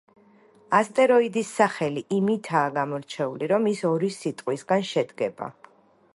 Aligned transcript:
ასტეროიდის 0.77 1.51
სახელი 1.59 2.03
იმითაა 2.19 2.73
გამორჩეული, 2.79 3.51
რომ 3.53 3.71
ის 3.75 3.87
ორი 3.95 4.13
სიტყვისგან 4.19 4.91
შედგება. 4.95 5.55